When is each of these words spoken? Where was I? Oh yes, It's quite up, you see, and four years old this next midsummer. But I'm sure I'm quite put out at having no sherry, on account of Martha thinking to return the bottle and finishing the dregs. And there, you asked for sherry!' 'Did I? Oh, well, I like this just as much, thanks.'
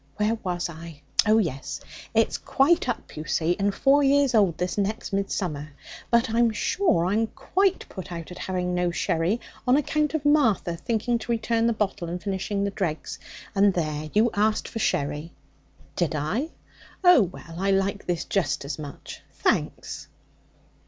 Where 0.17 0.33
was 0.41 0.67
I? 0.67 0.99
Oh 1.27 1.37
yes, 1.37 1.79
It's 2.15 2.39
quite 2.39 2.89
up, 2.89 3.15
you 3.15 3.25
see, 3.25 3.55
and 3.59 3.71
four 3.71 4.01
years 4.01 4.33
old 4.33 4.57
this 4.57 4.75
next 4.75 5.13
midsummer. 5.13 5.73
But 6.09 6.27
I'm 6.31 6.49
sure 6.49 7.05
I'm 7.05 7.27
quite 7.27 7.87
put 7.87 8.11
out 8.11 8.31
at 8.31 8.39
having 8.39 8.73
no 8.73 8.89
sherry, 8.89 9.39
on 9.67 9.77
account 9.77 10.15
of 10.15 10.25
Martha 10.25 10.75
thinking 10.75 11.19
to 11.19 11.31
return 11.31 11.67
the 11.67 11.71
bottle 11.73 12.09
and 12.09 12.19
finishing 12.19 12.63
the 12.63 12.71
dregs. 12.71 13.19
And 13.53 13.75
there, 13.75 14.09
you 14.11 14.31
asked 14.33 14.67
for 14.67 14.79
sherry!' 14.79 15.33
'Did 15.95 16.15
I? 16.15 16.49
Oh, 17.03 17.21
well, 17.21 17.57
I 17.59 17.69
like 17.69 18.07
this 18.07 18.25
just 18.25 18.65
as 18.65 18.79
much, 18.79 19.21
thanks.' 19.31 20.07